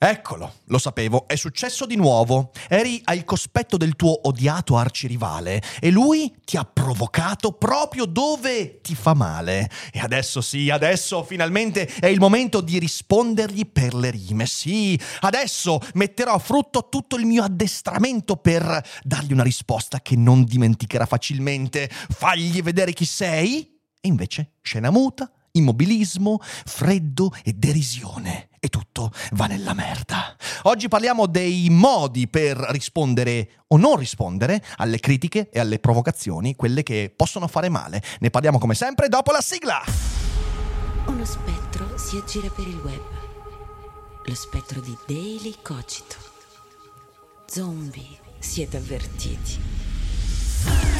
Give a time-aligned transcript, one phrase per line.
[0.00, 2.52] Eccolo, lo sapevo, è successo di nuovo.
[2.68, 8.94] Eri al cospetto del tuo odiato arcirivale e lui ti ha provocato proprio dove ti
[8.94, 9.68] fa male.
[9.90, 14.46] E adesso sì, adesso finalmente è il momento di rispondergli per le rime.
[14.46, 20.44] Sì, adesso metterò a frutto tutto il mio addestramento per dargli una risposta che non
[20.44, 21.90] dimenticherà facilmente.
[21.90, 23.80] Fagli vedere chi sei?
[24.00, 30.36] E invece scena muta, immobilismo, freddo e derisione e tutto va nella merda.
[30.62, 36.82] Oggi parliamo dei modi per rispondere o non rispondere alle critiche e alle provocazioni, quelle
[36.82, 38.02] che possono fare male.
[38.20, 39.82] Ne parliamo come sempre dopo la sigla.
[41.06, 43.02] Uno spettro si aggira per il web.
[44.24, 46.16] Lo spettro di Daily Cogito.
[47.46, 50.97] Zombie, siete avvertiti.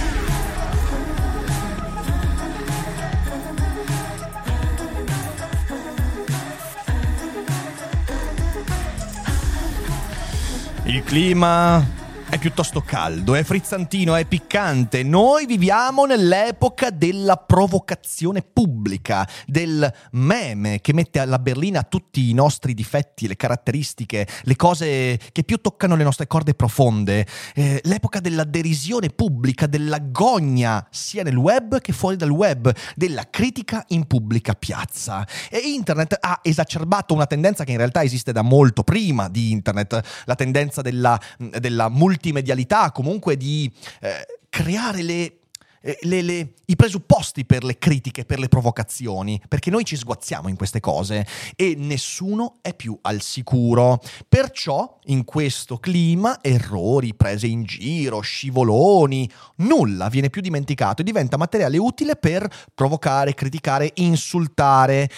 [10.90, 11.84] Il clima
[12.30, 15.02] è piuttosto caldo, è frizzantino, è piccante.
[15.02, 22.74] Noi viviamo nell'epoca della provocazione pubblica, del meme che mette alla berlina tutti i nostri
[22.74, 27.26] difetti, le caratteristiche, le cose che più toccano le nostre corde profonde.
[27.54, 33.24] Eh, l'epoca della derisione pubblica, della gogna, sia nel web che fuori dal web, della
[33.30, 35.26] critica in pubblica piazza.
[35.50, 40.24] E internet ha esacerbato una tendenza che in realtà esiste da molto prima di internet,
[40.26, 45.38] la tendenza della, della multi multimedialità, comunque di eh, creare le,
[45.80, 50.48] eh, le, le, i presupposti per le critiche, per le provocazioni, perché noi ci sguazziamo
[50.48, 51.24] in queste cose
[51.54, 54.02] e nessuno è più al sicuro.
[54.28, 61.36] Perciò in questo clima errori, prese in giro, scivoloni, nulla viene più dimenticato e diventa
[61.36, 65.08] materiale utile per provocare, criticare, insultare.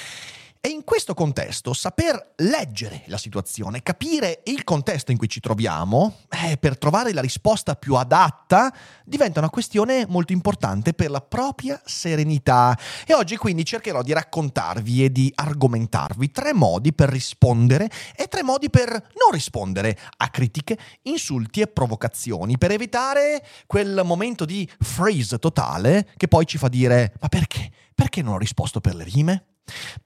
[0.63, 6.19] E in questo contesto saper leggere la situazione, capire il contesto in cui ci troviamo,
[6.29, 8.71] eh, per trovare la risposta più adatta,
[9.07, 12.79] diventa una questione molto importante per la propria serenità.
[13.07, 18.43] E oggi quindi cercherò di raccontarvi e di argomentarvi tre modi per rispondere e tre
[18.43, 25.39] modi per non rispondere a critiche, insulti e provocazioni, per evitare quel momento di freeze
[25.39, 27.71] totale che poi ci fa dire ma perché?
[27.95, 29.45] Perché non ho risposto per le rime?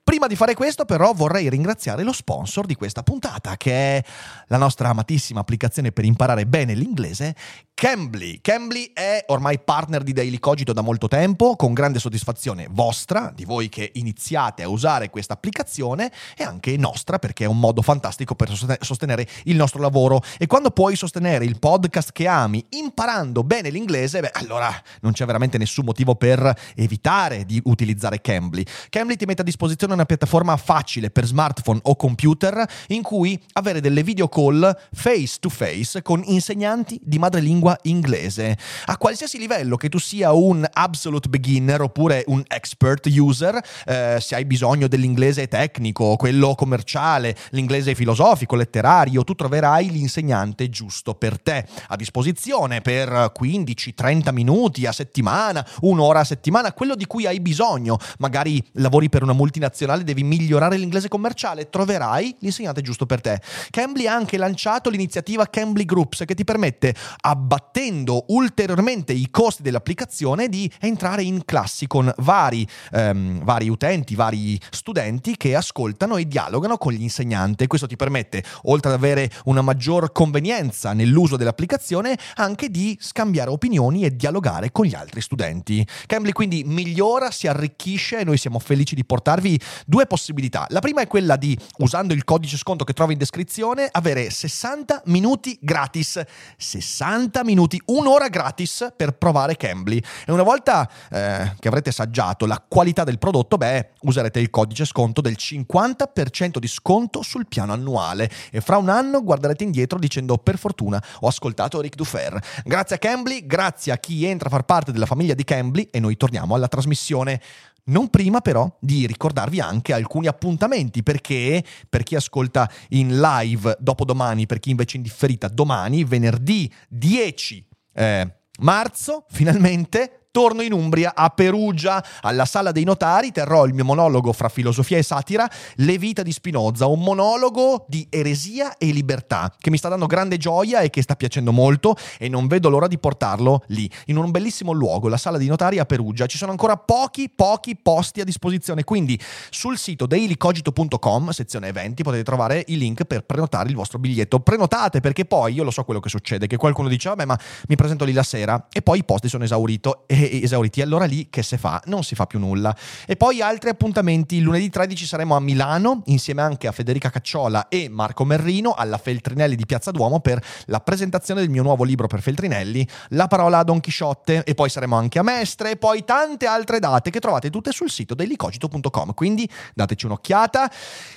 [0.03, 4.05] Prima di fare questo però vorrei ringraziare lo sponsor di questa puntata che è
[4.49, 7.35] la nostra amatissima applicazione per imparare bene l'inglese
[7.77, 8.39] Cambly.
[8.41, 13.45] Cambly è ormai partner di Daily Cogito da molto tempo, con grande soddisfazione vostra, di
[13.45, 18.37] voi che iniziate a usare questa applicazione e anche nostra perché è un modo fantastico
[18.37, 23.71] per sostenere il nostro lavoro e quando puoi sostenere il podcast che ami imparando bene
[23.71, 28.65] l'inglese, beh allora non c'è veramente nessun motivo per evitare di utilizzare Cambly.
[28.89, 33.81] Cambly ti mette a disposizione una piattaforma facile per smartphone o computer in cui avere
[33.81, 38.59] delle video call face to face con insegnanti di madrelingua lingua inglese.
[38.87, 44.35] A qualsiasi livello, che tu sia un absolute beginner oppure un expert user, eh, se
[44.35, 51.67] hai bisogno dell'inglese tecnico, quello commerciale, l'inglese filosofico, letterario, tu troverai l'insegnante giusto per te
[51.89, 57.99] a disposizione per 15-30 minuti a settimana, un'ora a settimana, quello di cui hai bisogno.
[58.19, 63.41] Magari lavori per una multinazionale, devi migliorare l'inglese commerciale, troverai l'insegnante giusto per te.
[63.71, 69.63] Cambly ha anche lanciato l'iniziativa Cambly Groups che ti permette abbastanza abbattendo ulteriormente i costi
[69.63, 76.27] dell'applicazione di entrare in classi con vari, ehm, vari utenti, vari studenti che ascoltano e
[76.27, 77.69] dialogano con l'insegnante.
[77.69, 84.05] Questo ti permette, oltre ad avere una maggior convenienza nell'uso dell'applicazione, anche di scambiare opinioni
[84.05, 85.87] e dialogare con gli altri studenti.
[86.07, 90.67] Cambly quindi migliora, si arricchisce e noi siamo felici di portarvi due possibilità.
[90.71, 95.03] La prima è quella di, usando il codice sconto che trovi in descrizione, avere 60
[95.07, 96.21] minuti gratis.
[96.57, 100.01] 60 minuti, un'ora gratis per provare Cambly.
[100.27, 104.85] E una volta eh, che avrete assaggiato la qualità del prodotto, beh, userete il codice
[104.85, 110.39] sconto del 50% di sconto sul piano annuale e fra un anno guarderete indietro dicendo
[110.39, 112.41] per fortuna ho ascoltato Rick Dufer.
[112.65, 116.01] Grazie a Cambly, grazie a chi entra a far parte della famiglia di Cambly e
[116.01, 117.41] noi torniamo alla trasmissione.
[117.87, 124.47] Non prima però di ricordarvi anche alcuni appuntamenti perché per chi ascolta in live dopodomani,
[124.47, 131.29] per chi invece in differita domani, venerdì 10 eh, marzo, finalmente torno in Umbria, a
[131.29, 136.25] Perugia, alla sala dei notari, terrò il mio monologo fra filosofia e satira, Le vita
[136.25, 140.91] di Spinoza, un monologo di eresia e libertà, che mi sta dando grande gioia e
[140.91, 145.07] che sta piacendo molto e non vedo l'ora di portarlo lì, in un bellissimo luogo,
[145.07, 146.27] la sala dei notari a Perugia.
[146.27, 149.17] Ci sono ancora pochi, pochi posti a disposizione, quindi
[149.51, 154.41] sul sito dailycogito.com, sezione eventi, potete trovare i link per prenotare il vostro biglietto.
[154.41, 157.39] Prenotate perché poi io lo so quello che succede, che qualcuno dice vabbè ma
[157.69, 161.29] mi presento lì la sera e poi i posti sono esaurito, e, esauriti, allora lì
[161.31, 161.83] che se fa?
[161.87, 162.77] Non si fa più nulla.
[163.07, 167.89] E poi altri appuntamenti, lunedì 13 saremo a Milano insieme anche a Federica Cacciola e
[167.89, 172.21] Marco Merrino alla Feltrinelli di Piazza Duomo per la presentazione del mio nuovo libro per
[172.21, 176.47] Feltrinelli, La parola a Don Chisciotte e poi saremo anche a Mestre e poi tante
[176.47, 180.71] altre date che trovate tutte sul sito dell'icogito.com, quindi dateci un'occhiata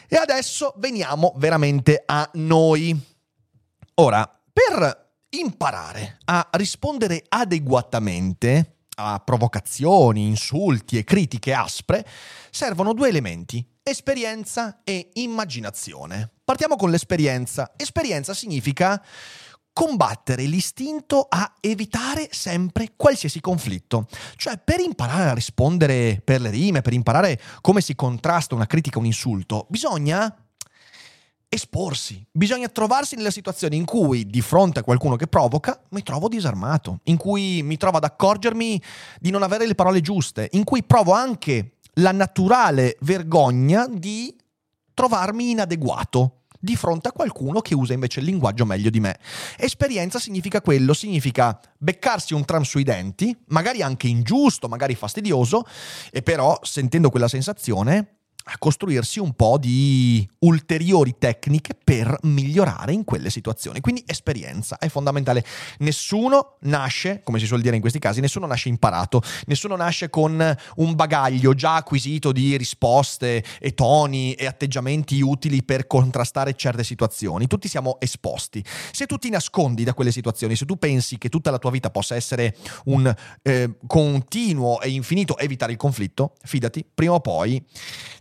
[0.08, 2.98] e adesso veniamo veramente a noi.
[3.96, 12.06] Ora, per imparare a rispondere adeguatamente a provocazioni, insulti e critiche aspre,
[12.50, 16.32] servono due elementi, esperienza e immaginazione.
[16.44, 17.74] Partiamo con l'esperienza.
[17.76, 19.04] Esperienza significa
[19.72, 24.08] combattere l'istinto a evitare sempre qualsiasi conflitto.
[24.36, 28.98] Cioè, per imparare a rispondere per le rime, per imparare come si contrasta una critica,
[28.98, 30.36] un insulto, bisogna
[31.50, 32.26] esporsi.
[32.32, 37.00] Bisogna trovarsi nella situazione in cui di fronte a qualcuno che provoca mi trovo disarmato,
[37.04, 38.82] in cui mi trovo ad accorgermi
[39.20, 44.36] di non avere le parole giuste, in cui provo anche la naturale vergogna di
[44.94, 49.20] trovarmi inadeguato di fronte a qualcuno che usa invece il linguaggio meglio di me.
[49.58, 55.64] Esperienza significa quello, significa beccarsi un tram sui denti, magari anche ingiusto, magari fastidioso,
[56.12, 58.17] e però sentendo quella sensazione
[58.50, 63.82] a costruirsi un po' di ulteriori tecniche per migliorare in quelle situazioni.
[63.82, 65.44] Quindi esperienza è fondamentale.
[65.80, 70.56] Nessuno nasce, come si suol dire in questi casi, nessuno nasce imparato, nessuno nasce con
[70.76, 77.48] un bagaglio già acquisito di risposte e toni e atteggiamenti utili per contrastare certe situazioni.
[77.48, 78.64] Tutti siamo esposti.
[78.92, 81.90] Se tu ti nascondi da quelle situazioni, se tu pensi che tutta la tua vita
[81.90, 82.56] possa essere
[82.86, 87.64] un eh, continuo e infinito evitare il conflitto, fidati, prima o poi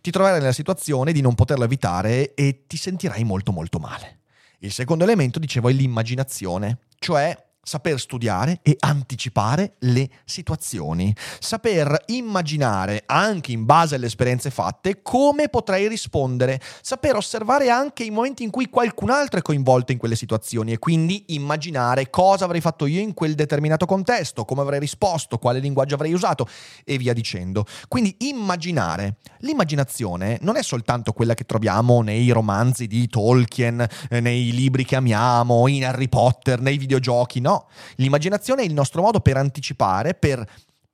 [0.00, 4.20] ti troverai nella situazione di non poterlo evitare e ti sentirai molto molto male.
[4.60, 7.36] Il secondo elemento, dicevo, è l'immaginazione, cioè
[7.66, 15.48] saper studiare e anticipare le situazioni, saper immaginare anche in base alle esperienze fatte come
[15.48, 20.14] potrei rispondere, saper osservare anche i momenti in cui qualcun altro è coinvolto in quelle
[20.14, 25.38] situazioni e quindi immaginare cosa avrei fatto io in quel determinato contesto, come avrei risposto,
[25.38, 26.46] quale linguaggio avrei usato
[26.84, 27.64] e via dicendo.
[27.88, 29.16] Quindi immaginare.
[29.40, 34.94] L'immaginazione non è soltanto quella che troviamo nei romanzi di Tolkien, eh, nei libri che
[34.94, 37.54] amiamo, in Harry Potter, nei videogiochi, no
[37.96, 40.44] l'immaginazione è il nostro modo per anticipare, per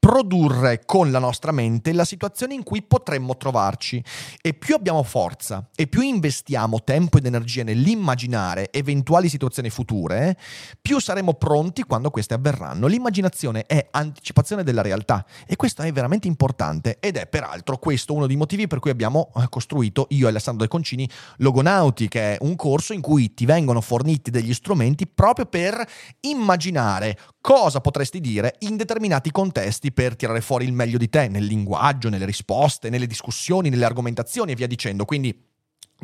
[0.05, 4.03] produrre con la nostra mente la situazione in cui potremmo trovarci
[4.41, 10.37] e più abbiamo forza e più investiamo tempo ed energia nell'immaginare eventuali situazioni future,
[10.81, 12.89] più saremo pronti quando queste avverranno.
[12.89, 18.27] L'immaginazione è anticipazione della realtà e questo è veramente importante ed è peraltro questo uno
[18.27, 22.39] dei motivi per cui abbiamo eh, costruito io e Alessandro De Concini Logonauti, che è
[22.41, 25.81] un corso in cui ti vengono forniti degli strumenti proprio per
[26.23, 31.45] immaginare cosa potresti dire in determinati contesti per tirare fuori il meglio di te nel
[31.45, 35.05] linguaggio, nelle risposte, nelle discussioni, nelle argomentazioni e via dicendo.
[35.05, 35.51] Quindi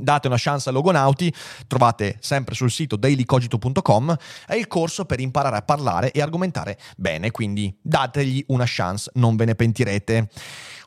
[0.00, 1.32] Date una chance a Logonauti,
[1.66, 7.30] trovate sempre sul sito dailycogito.com, è il corso per imparare a parlare e argomentare bene,
[7.30, 10.28] quindi dategli una chance, non ve ne pentirete.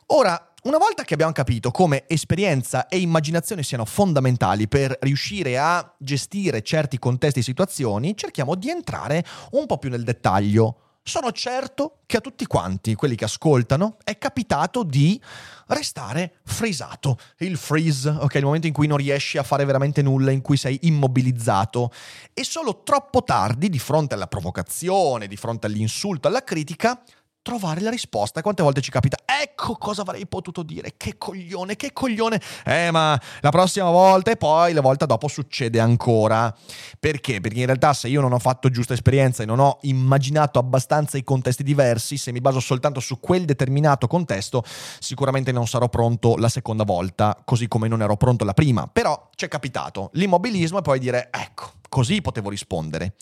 [0.06, 5.94] Ora, una volta che abbiamo capito come esperienza e immaginazione siano fondamentali per riuscire a
[5.98, 11.98] gestire certi contesti e situazioni, cerchiamo di entrare un po' più nel dettaglio sono certo
[12.06, 15.20] che a tutti quanti, quelli che ascoltano, è capitato di
[15.68, 17.18] restare frisato.
[17.38, 20.56] Il freeze, ok, il momento in cui non riesci a fare veramente nulla, in cui
[20.56, 21.90] sei immobilizzato.
[22.32, 27.02] E solo troppo tardi, di fronte alla provocazione, di fronte all'insulto, alla critica,
[27.42, 28.40] trovare la risposta.
[28.40, 29.18] Quante volte ci capita?
[29.24, 30.94] Ecco cosa avrei potuto dire.
[30.96, 32.40] Che coglione, che coglione.
[32.64, 36.54] Eh, ma la prossima volta e poi la volta dopo succede ancora.
[36.98, 37.40] Perché?
[37.40, 41.18] Perché in realtà se io non ho fatto giusta esperienza e non ho immaginato abbastanza
[41.18, 44.62] i contesti diversi, se mi baso soltanto su quel determinato contesto,
[45.00, 48.86] sicuramente non sarò pronto la seconda volta, così come non ero pronto la prima.
[48.86, 53.14] Però ci è capitato l'immobilismo e poi dire, ecco, così potevo rispondere.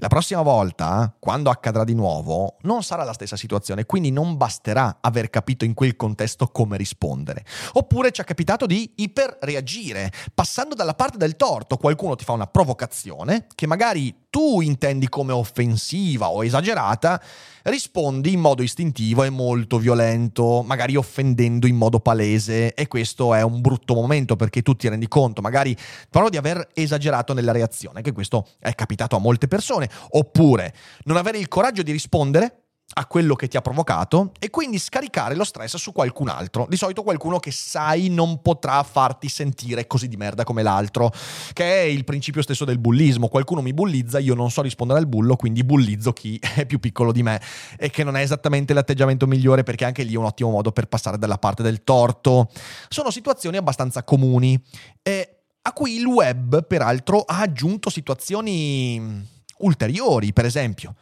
[0.00, 4.98] La prossima volta, quando accadrà di nuovo, non sarà la stessa situazione, quindi non basterà
[5.00, 7.44] aver capito in quel contesto come rispondere.
[7.72, 11.76] Oppure ci è capitato di iperreagire, passando dalla parte del torto.
[11.78, 17.20] Qualcuno ti fa una provocazione che magari tu intendi come offensiva o esagerata,
[17.64, 22.74] rispondi in modo istintivo e molto violento, magari offendendo in modo palese.
[22.74, 25.76] E questo è un brutto momento perché tu ti rendi conto magari
[26.10, 31.16] però di aver esagerato nella reazione, che questo è capitato a molte persone, oppure non
[31.16, 35.44] avere il coraggio di rispondere a quello che ti ha provocato e quindi scaricare lo
[35.44, 36.66] stress su qualcun altro.
[36.68, 41.12] Di solito qualcuno che sai non potrà farti sentire così di merda come l'altro,
[41.52, 43.28] che è il principio stesso del bullismo.
[43.28, 47.12] Qualcuno mi bullizza, io non so rispondere al bullo, quindi bullizzo chi è più piccolo
[47.12, 47.40] di me
[47.76, 50.86] e che non è esattamente l'atteggiamento migliore perché anche lì è un ottimo modo per
[50.86, 52.50] passare dalla parte del torto.
[52.88, 54.60] Sono situazioni abbastanza comuni
[55.02, 59.26] e a cui il web peraltro ha aggiunto situazioni
[59.58, 60.94] ulteriori, per esempio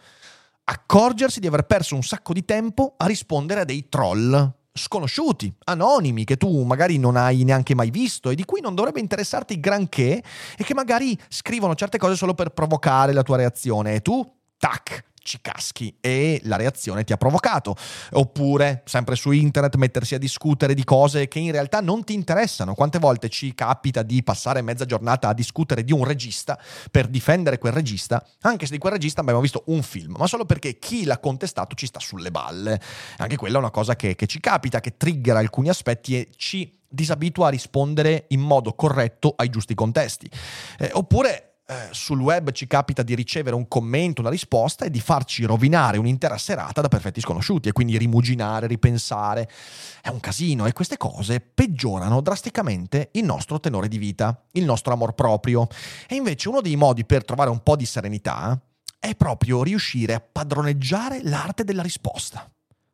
[0.68, 6.24] accorgersi di aver perso un sacco di tempo a rispondere a dei troll sconosciuti, anonimi,
[6.24, 10.22] che tu magari non hai neanche mai visto e di cui non dovrebbe interessarti granché
[10.56, 13.94] e che magari scrivono certe cose solo per provocare la tua reazione.
[13.94, 14.24] E tu,
[14.58, 17.76] tac, ci caschi e la reazione ti ha provocato.
[18.12, 22.74] Oppure, sempre su internet, mettersi a discutere di cose che in realtà non ti interessano.
[22.74, 26.58] Quante volte ci capita di passare mezza giornata a discutere di un regista
[26.90, 30.46] per difendere quel regista, anche se di quel regista abbiamo visto un film, ma solo
[30.46, 32.80] perché chi l'ha contestato ci sta sulle balle.
[33.18, 36.78] Anche quella è una cosa che, che ci capita, che triggera alcuni aspetti e ci
[36.88, 40.30] disabitua a rispondere in modo corretto ai giusti contesti.
[40.78, 45.00] Eh, oppure eh, sul web ci capita di ricevere un commento, una risposta e di
[45.00, 49.50] farci rovinare un'intera serata da perfetti sconosciuti e quindi rimuginare, ripensare.
[50.00, 54.92] È un casino e queste cose peggiorano drasticamente il nostro tenore di vita, il nostro
[54.92, 55.66] amor proprio.
[56.06, 58.60] E invece uno dei modi per trovare un po' di serenità
[59.00, 62.48] è proprio riuscire a padroneggiare l'arte della risposta.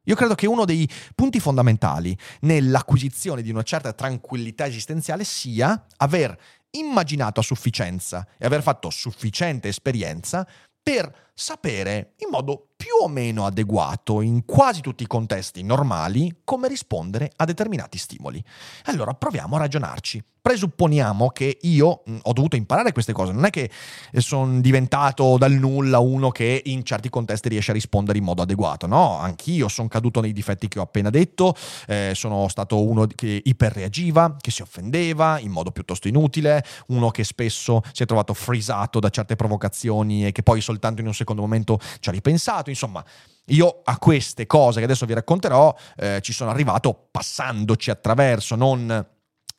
[0.06, 6.36] Io credo che uno dei punti fondamentali nell'acquisizione di una certa tranquillità esistenziale sia aver
[6.72, 10.46] immaginato a sufficienza e aver fatto sufficiente esperienza
[10.82, 16.66] per sapere in modo più o meno adeguato in quasi tutti i contesti normali come
[16.66, 18.42] rispondere a determinati stimoli.
[18.86, 20.24] Allora proviamo a ragionarci.
[20.42, 23.70] Presupponiamo che io mh, ho dovuto imparare queste cose, non è che
[24.10, 28.42] eh, sono diventato dal nulla uno che in certi contesti riesce a rispondere in modo
[28.42, 31.54] adeguato, no, anch'io sono caduto nei difetti che ho appena detto,
[31.86, 37.22] eh, sono stato uno che iperreagiva, che si offendeva in modo piuttosto inutile, uno che
[37.22, 41.42] spesso si è trovato frisato da certe provocazioni e che poi soltanto in un secondo
[41.42, 43.04] momento ci ha ripensato, insomma.
[43.46, 49.04] Io a queste cose che adesso vi racconterò eh, ci sono arrivato passandoci attraverso, non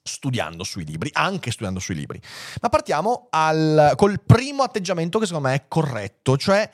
[0.02, 2.22] studiando sui libri, anche studiando sui libri.
[2.62, 6.70] Ma partiamo al, col primo atteggiamento che secondo me è corretto, cioè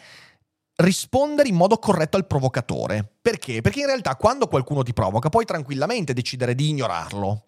[0.80, 3.18] rispondere in modo corretto al provocatore.
[3.22, 3.62] Perché?
[3.62, 7.44] Perché in realtà quando qualcuno ti provoca puoi tranquillamente decidere di ignorarlo.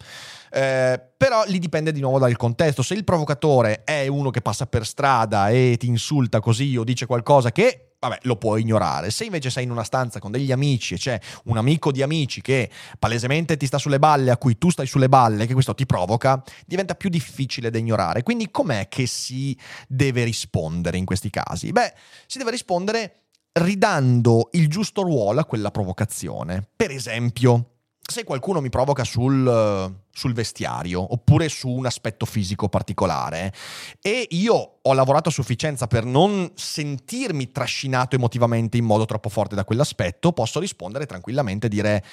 [0.54, 2.82] Eh, però lì dipende di nuovo dal contesto.
[2.82, 7.06] Se il provocatore è uno che passa per strada e ti insulta così o dice
[7.06, 9.12] qualcosa che vabbè, lo puoi ignorare.
[9.12, 12.42] Se invece sei in una stanza con degli amici e c'è un amico di amici
[12.42, 15.86] che palesemente ti sta sulle balle, a cui tu stai sulle balle, che questo ti
[15.86, 18.24] provoca, diventa più difficile da ignorare.
[18.24, 19.58] Quindi com'è che si
[19.88, 21.72] deve rispondere in questi casi?
[21.72, 21.94] Beh,
[22.26, 23.21] si deve rispondere
[23.54, 26.68] ridando il giusto ruolo a quella provocazione.
[26.76, 27.72] Per esempio,
[28.12, 33.54] se qualcuno mi provoca sul, sul, vestiario oppure su un aspetto fisico particolare
[34.02, 39.56] e io ho lavorato a sufficienza per non sentirmi trascinato emotivamente in modo troppo forte
[39.56, 42.04] da quell'aspetto, posso rispondere tranquillamente e dire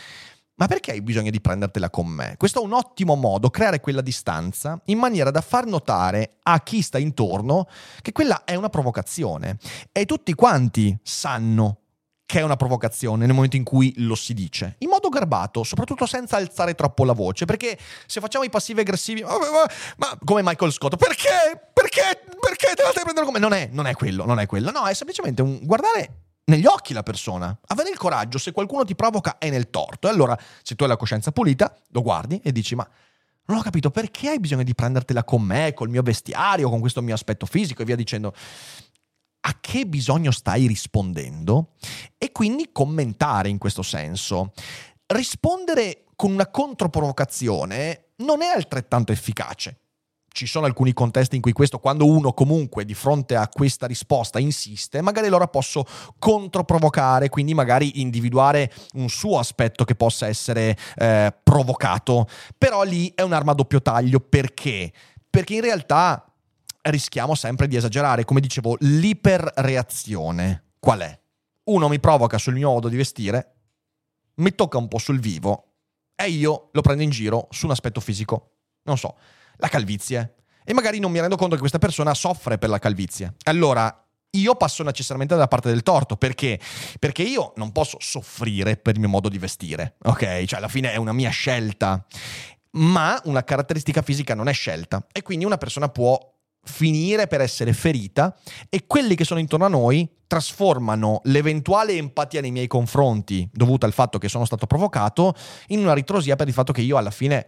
[0.58, 2.34] ma perché hai bisogno di prendertela con me?
[2.36, 6.82] Questo è un ottimo modo, creare quella distanza in maniera da far notare a chi
[6.82, 7.68] sta intorno
[8.02, 9.58] che quella è una provocazione
[9.92, 11.78] e tutti quanti sanno
[12.26, 16.04] che è una provocazione nel momento in cui lo si dice, in modo garbato, soprattutto
[16.04, 20.42] senza alzare troppo la voce, perché se facciamo i passivi aggressivi, ma, ma, ma come
[20.42, 21.70] Michael Scott, perché?
[21.72, 22.20] Perché?
[22.38, 23.38] Perché te la stai prendendo come?
[23.38, 26.92] Non è, non è quello, non è quello, no, è semplicemente un guardare negli occhi
[26.92, 30.74] la persona, avere il coraggio, se qualcuno ti provoca è nel torto, e allora se
[30.74, 32.88] tu hai la coscienza pulita, lo guardi e dici, ma
[33.46, 37.02] non ho capito perché hai bisogno di prendertela con me, col mio vestiario, con questo
[37.02, 38.34] mio aspetto fisico e via dicendo
[39.40, 41.74] a che bisogno stai rispondendo
[42.18, 44.52] e quindi commentare in questo senso.
[45.06, 49.87] Rispondere con una controprovocazione non è altrettanto efficace.
[50.38, 54.38] Ci sono alcuni contesti in cui questo, quando uno comunque di fronte a questa risposta
[54.38, 55.84] insiste, magari allora posso
[56.16, 62.28] controprovocare, quindi magari individuare un suo aspetto che possa essere eh, provocato.
[62.56, 64.92] Però lì è un'arma a doppio taglio perché?
[65.28, 66.32] Perché in realtà
[66.82, 68.24] rischiamo sempre di esagerare.
[68.24, 71.20] Come dicevo, l'iperreazione qual è?
[71.64, 73.54] Uno mi provoca sul mio modo di vestire,
[74.36, 75.72] mi tocca un po' sul vivo
[76.14, 78.52] e io lo prendo in giro su un aspetto fisico.
[78.84, 79.16] Non so,
[79.58, 80.34] la calvizie.
[80.64, 83.34] E magari non mi rendo conto che questa persona soffre per la calvizie.
[83.44, 86.16] Allora, io passo necessariamente dalla parte del torto.
[86.16, 86.60] Perché?
[86.98, 90.44] Perché io non posso soffrire per il mio modo di vestire, ok?
[90.44, 92.04] Cioè, alla fine è una mia scelta.
[92.72, 95.06] Ma una caratteristica fisica non è scelta.
[95.12, 96.18] E quindi una persona può
[96.68, 98.36] finire per essere ferita
[98.68, 103.94] e quelli che sono intorno a noi trasformano l'eventuale empatia nei miei confronti dovuta al
[103.94, 105.34] fatto che sono stato provocato
[105.68, 107.46] in una ritrosia per il fatto che io alla fine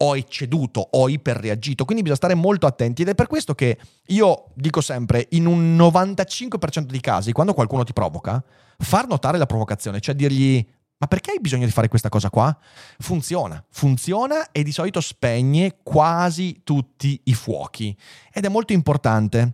[0.00, 4.46] ho ecceduto, ho iperreagito, quindi bisogna stare molto attenti ed è per questo che io
[4.54, 8.42] dico sempre, in un 95% dei casi, quando qualcuno ti provoca,
[8.78, 10.64] far notare la provocazione, cioè dirgli
[11.00, 12.56] ma perché hai bisogno di fare questa cosa qua?
[12.98, 17.96] Funziona, funziona e di solito spegne quasi tutti i fuochi
[18.32, 19.52] ed è molto importante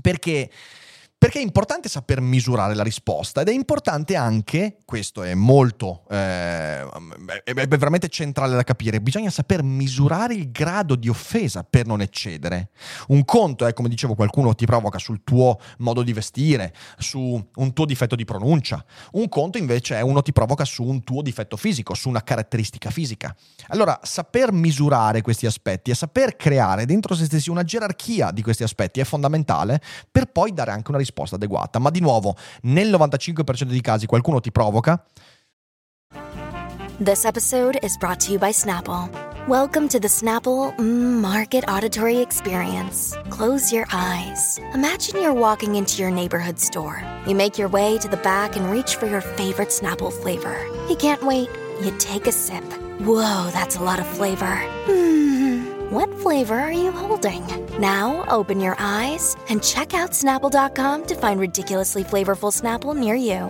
[0.00, 0.48] perché
[1.18, 6.86] perché è importante saper misurare la risposta ed è importante anche, questo è molto, eh,
[7.42, 12.70] è veramente centrale da capire, bisogna saper misurare il grado di offesa per non eccedere.
[13.08, 17.72] Un conto è, come dicevo, qualcuno ti provoca sul tuo modo di vestire, su un
[17.72, 18.84] tuo difetto di pronuncia.
[19.12, 22.90] Un conto invece è uno ti provoca su un tuo difetto fisico, su una caratteristica
[22.90, 23.34] fisica.
[23.70, 28.62] Allora, saper misurare questi aspetti e saper creare dentro se stessi una gerarchia di questi
[28.62, 29.82] aspetti è fondamentale
[30.12, 31.78] per poi dare anche una risposta risposta adeguata.
[31.78, 35.02] Ma di nuovo, nel 95% dei casi qualcuno ti provoca.
[37.00, 39.08] This episode is brought to you by Snapple.
[39.46, 43.16] Welcome to the Snapple mm, Market Auditory Experience.
[43.30, 44.58] Close your eyes.
[44.74, 47.00] Imagine you're walking into your neighborhood store.
[47.26, 50.58] You make your way to the back and reach for your favorite Snapple flavor.
[50.88, 51.48] You can't wait.
[51.80, 52.64] You take a sip.
[53.00, 54.56] Whoa, that's a lot of flavor.
[54.86, 55.27] Hmm.
[55.90, 57.42] What flavor are you holding?
[57.78, 63.48] Now open your eyes and check out Snapple.com to find ridiculously flavorful Snapple near you.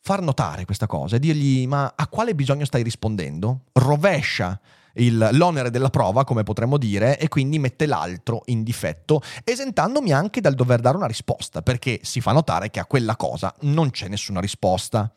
[0.00, 3.64] Far notare questa cosa e dirgli: Ma a quale bisogno stai rispondendo?
[3.72, 4.58] Rovescia
[4.94, 10.40] il, l'onere della prova, come potremmo dire, e quindi mette l'altro in difetto, esentandomi anche
[10.40, 14.08] dal dover dare una risposta, perché si fa notare che a quella cosa non c'è
[14.08, 15.14] nessuna risposta.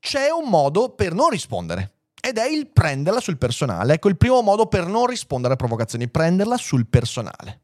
[0.00, 1.92] C'è un modo per non rispondere
[2.26, 3.94] ed è il prenderla sul personale.
[3.94, 7.60] Ecco il primo modo per non rispondere a provocazioni, prenderla sul personale.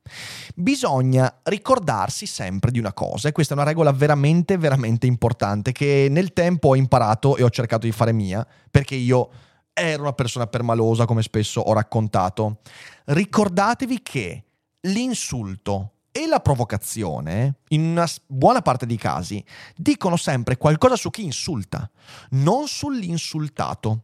[0.54, 6.06] Bisogna ricordarsi sempre di una cosa, e questa è una regola veramente, veramente importante che
[6.08, 9.30] nel tempo ho imparato e ho cercato di fare mia, perché io
[9.72, 12.60] ero una persona permalosa, come spesso ho raccontato.
[13.06, 14.44] Ricordatevi che
[14.82, 19.44] l'insulto e la provocazione, in una buona parte dei casi,
[19.74, 21.90] dicono sempre qualcosa su chi insulta,
[22.30, 24.02] non sull'insultato.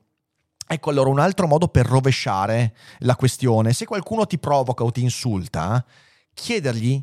[0.70, 3.72] Ecco allora un altro modo per rovesciare la questione.
[3.72, 5.82] Se qualcuno ti provoca o ti insulta,
[6.34, 7.02] chiedergli,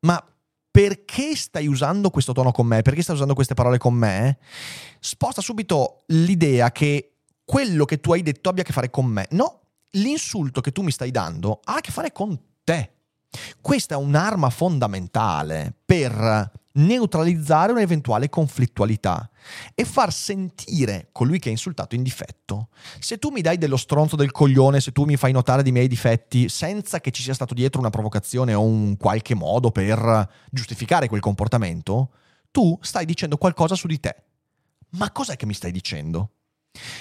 [0.00, 0.22] ma
[0.68, 2.82] perché stai usando questo tono con me?
[2.82, 4.38] Perché stai usando queste parole con me?
[4.98, 7.12] Sposta subito l'idea che
[7.44, 9.26] quello che tu hai detto abbia a che fare con me.
[9.30, 9.60] No,
[9.92, 12.90] l'insulto che tu mi stai dando ha a che fare con te.
[13.60, 19.30] Questa è un'arma fondamentale per neutralizzare un'eventuale conflittualità
[19.74, 22.68] e far sentire colui che ha insultato in difetto.
[22.98, 25.88] Se tu mi dai dello stronzo del coglione, se tu mi fai notare dei miei
[25.88, 31.08] difetti senza che ci sia stato dietro una provocazione o un qualche modo per giustificare
[31.08, 32.10] quel comportamento,
[32.50, 34.14] tu stai dicendo qualcosa su di te.
[34.90, 36.30] Ma cos'è che mi stai dicendo?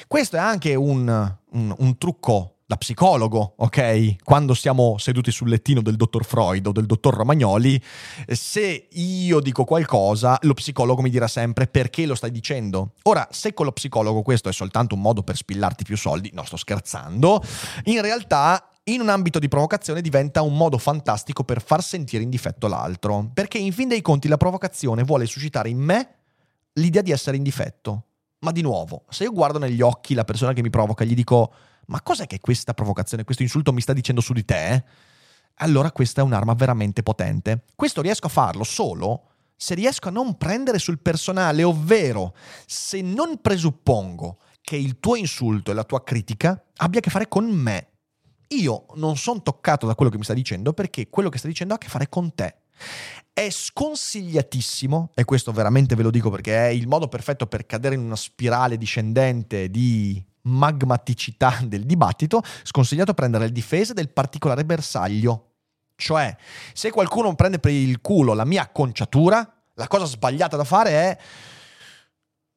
[0.07, 4.23] Questo è anche un, un, un trucco da psicologo, ok?
[4.23, 7.81] Quando siamo seduti sul lettino del dottor Freud o del dottor Romagnoli,
[8.27, 12.93] se io dico qualcosa, lo psicologo mi dirà sempre perché lo stai dicendo.
[13.03, 16.43] Ora, se con lo psicologo questo è soltanto un modo per spillarti più soldi, no,
[16.43, 17.43] sto scherzando,
[17.85, 22.29] in realtà in un ambito di provocazione diventa un modo fantastico per far sentire in
[22.29, 26.15] difetto l'altro, perché in fin dei conti la provocazione vuole suscitare in me
[26.73, 28.05] l'idea di essere in difetto.
[28.39, 31.15] Ma di nuovo, se io guardo negli occhi la persona che mi provoca e gli
[31.15, 31.51] dico
[31.87, 34.83] ma cos'è che questa provocazione, questo insulto mi sta dicendo su di te?
[35.59, 37.63] Allora questa è un'arma veramente potente.
[37.75, 43.39] Questo riesco a farlo solo se riesco a non prendere sul personale, ovvero se non
[43.39, 47.87] presuppongo che il tuo insulto e la tua critica abbia a che fare con me.
[48.49, 51.73] Io non sono toccato da quello che mi sta dicendo perché quello che sta dicendo
[51.73, 52.55] ha a che fare con te.
[53.31, 57.95] È sconsigliatissimo, e questo veramente ve lo dico perché è il modo perfetto per cadere
[57.95, 65.51] in una spirale discendente di magmaticità del dibattito, sconsigliato prendere le difese del particolare bersaglio.
[65.95, 66.35] Cioè,
[66.73, 71.17] se qualcuno prende per il culo la mia acconciatura, la cosa sbagliata da fare è...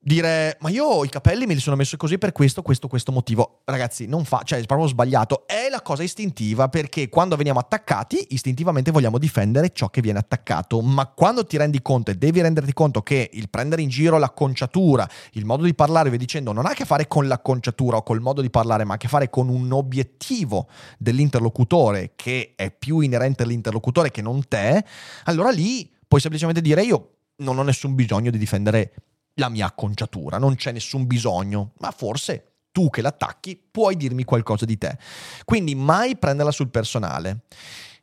[0.00, 3.60] dire ma io i capelli me li sono messi così per questo, questo, questo motivo.
[3.64, 5.46] Ragazzi, non fa, cioè è proprio sbagliato.
[5.46, 10.80] È la cosa istintiva perché quando veniamo attaccati, istintivamente vogliamo difendere ciò che viene attaccato,
[10.80, 15.08] ma quando ti rendi conto e devi renderti conto che il prendere in giro l'acconciatura,
[15.32, 18.20] il modo di parlare, vi dicendo, non ha a che fare con l'acconciatura o col
[18.20, 23.00] modo di parlare, ma ha a che fare con un obiettivo dell'interlocutore che è più
[23.00, 24.84] inerente all'interlocutore che non te,
[25.24, 28.92] allora lì puoi semplicemente dire io non ho nessun bisogno di difendere
[29.38, 34.64] la mia acconciatura, non c'è nessun bisogno, ma forse tu che l'attacchi puoi dirmi qualcosa
[34.64, 34.98] di te.
[35.44, 37.44] Quindi mai prenderla sul personale.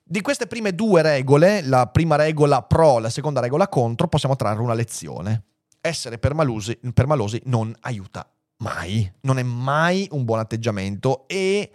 [0.04, 4.62] Di queste prime due regole, la prima regola pro, la seconda regola contro, possiamo trarre
[4.62, 5.44] una lezione.
[5.82, 11.72] Essere permalosi, permalosi non aiuta mai, non è mai un buon atteggiamento e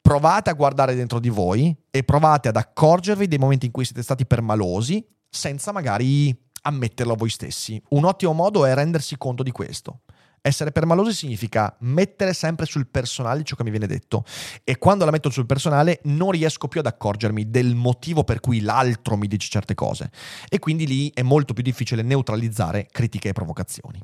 [0.00, 4.02] provate a guardare dentro di voi e provate ad accorgervi dei momenti in cui siete
[4.02, 6.34] stati permalosi senza magari
[6.66, 7.80] ammetterlo a voi stessi.
[7.90, 10.00] Un ottimo modo è rendersi conto di questo.
[10.40, 14.24] Essere permalosi significa mettere sempre sul personale ciò che mi viene detto
[14.62, 18.60] e quando la metto sul personale non riesco più ad accorgermi del motivo per cui
[18.60, 20.08] l'altro mi dice certe cose
[20.48, 24.00] e quindi lì è molto più difficile neutralizzare critiche e provocazioni.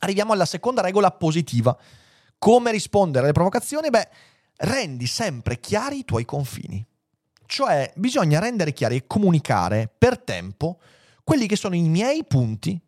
[0.00, 1.76] Arriviamo alla seconda regola positiva.
[2.38, 3.90] Come rispondere alle provocazioni?
[3.90, 4.08] Beh,
[4.58, 6.86] rendi sempre chiari i tuoi confini.
[7.46, 10.78] Cioè bisogna rendere chiari e comunicare per tempo
[11.28, 12.80] quelli che sono i miei punti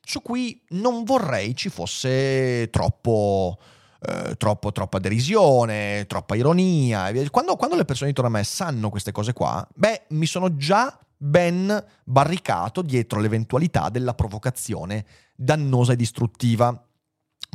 [0.00, 3.58] su cui non vorrei ci fosse troppo,
[4.00, 7.12] eh, troppo, troppa derisione, troppa ironia.
[7.28, 10.98] Quando, quando le persone intorno a me sanno queste cose qua, beh, mi sono già
[11.14, 15.04] ben barricato dietro l'eventualità della provocazione
[15.36, 16.88] dannosa e distruttiva.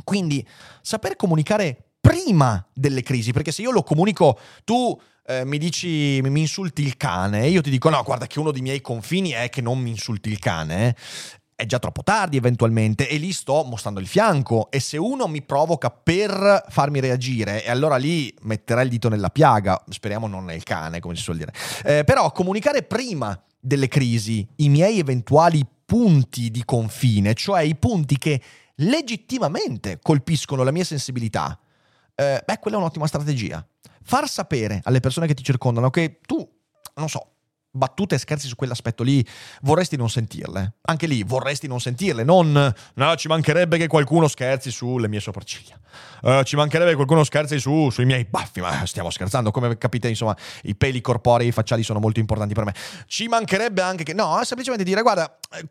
[0.04, 0.46] Quindi
[0.80, 6.40] saper comunicare prima delle crisi, perché se io lo comunico, tu eh, mi dici, mi
[6.40, 9.48] insulti il cane, e io ti dico no, guarda che uno dei miei confini è
[9.48, 10.96] che non mi insulti il cane,
[11.60, 15.42] è già troppo tardi eventualmente e lì sto mostrando il fianco e se uno mi
[15.42, 20.62] provoca per farmi reagire e allora lì metterà il dito nella piaga, speriamo non nel
[20.62, 21.52] cane come si suol dire,
[21.84, 28.16] eh, però comunicare prima delle crisi i miei eventuali punti di confine, cioè i punti
[28.16, 28.40] che
[28.76, 31.58] legittimamente colpiscono la mia sensibilità,
[32.14, 33.64] eh, beh quella è un'ottima strategia
[34.02, 36.48] far sapere alle persone che ti circondano che tu,
[36.94, 37.34] non so,
[37.72, 39.24] battute e scherzi su quell'aspetto lì,
[39.62, 40.78] vorresti non sentirle.
[40.82, 45.78] Anche lì vorresti non sentirle, non no, ci mancherebbe che qualcuno scherzi sulle mie sopracciglia.
[46.22, 50.08] Uh, ci mancherebbe che qualcuno scherzi su, sui miei baffi, ma stiamo scherzando, come capite,
[50.08, 52.74] insomma, i peli corporei facciali sono molto importanti per me.
[53.06, 55.68] Ci mancherebbe anche che no, semplicemente dire guarda, eh,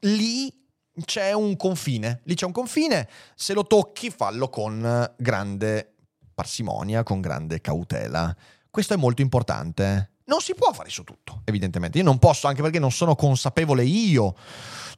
[0.00, 0.64] lì
[1.04, 5.94] c'è un confine, lì c'è un confine, se lo tocchi fallo con grande
[6.34, 8.34] parsimonia, con grande cautela.
[8.70, 10.12] Questo è molto importante.
[10.26, 11.98] Non si può fare su tutto, evidentemente.
[11.98, 14.34] Io non posso, anche perché non sono consapevole io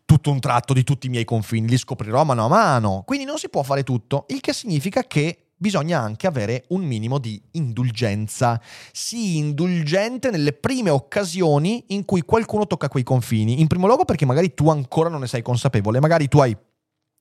[0.04, 3.02] tutto un tratto di tutti i miei confini, li scoprirò mano a mano.
[3.04, 7.18] Quindi non si può fare tutto, il che significa che bisogna anche avere un minimo
[7.18, 8.60] di indulgenza.
[8.92, 13.60] Sii indulgente nelle prime occasioni in cui qualcuno tocca quei confini.
[13.60, 16.56] In primo luogo perché magari tu ancora non ne sei consapevole, magari tu hai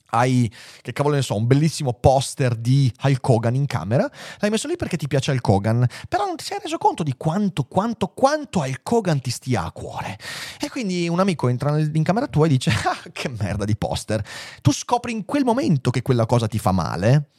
[0.09, 4.67] hai, che cavolo ne so, un bellissimo poster di Hulk Hogan in camera, l'hai messo
[4.67, 8.07] lì perché ti piace Hulk Hogan, però non ti sei reso conto di quanto, quanto,
[8.07, 10.17] quanto Hulk Hogan ti stia a cuore.
[10.59, 14.23] E quindi un amico entra in camera tua e dice, ah, che merda di poster.
[14.61, 17.31] Tu scopri in quel momento che quella cosa ti fa male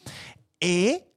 [0.59, 1.13] e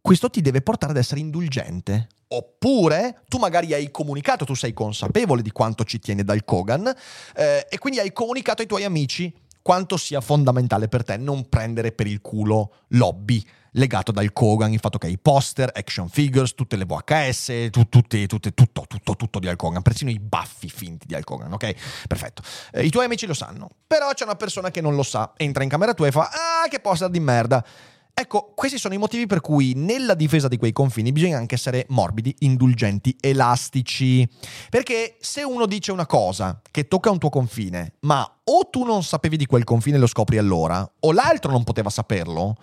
[0.00, 2.08] questo ti deve portare ad essere indulgente.
[2.32, 6.86] Oppure tu magari hai comunicato, tu sei consapevole di quanto ci tiene dal Kogan
[7.34, 11.92] eh, e quindi hai comunicato ai tuoi amici quanto sia fondamentale per te non prendere
[11.92, 16.76] per il culo lobby legato dal Kogan, il fatto che hai poster, action figures, tutte
[16.76, 21.14] le VHS, tu, tutte, tutte, tutto, tutto, tutto di Al persino i baffi finti di
[21.14, 21.74] Al ok?
[22.06, 22.42] Perfetto.
[22.72, 25.62] Eh, I tuoi amici lo sanno, però c'è una persona che non lo sa, entra
[25.62, 27.64] in camera tua e fa "Ah, che poster di merda".
[28.12, 31.86] Ecco, questi sono i motivi per cui nella difesa di quei confini bisogna anche essere
[31.88, 34.28] morbidi, indulgenti, elastici.
[34.68, 39.02] Perché se uno dice una cosa che tocca un tuo confine, ma o tu non
[39.02, 42.56] sapevi di quel confine e lo scopri allora, o l'altro non poteva saperlo,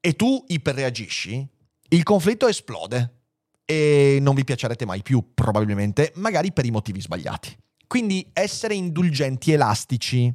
[0.00, 1.48] e tu iperreagisci,
[1.88, 3.22] il conflitto esplode
[3.64, 7.56] e non vi piacerete mai più, probabilmente, magari per i motivi sbagliati.
[7.86, 10.32] Quindi essere indulgenti, elastici.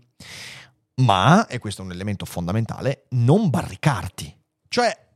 [1.00, 4.36] Ma, e questo è un elemento fondamentale, non barricarti.
[4.68, 5.08] Cioè,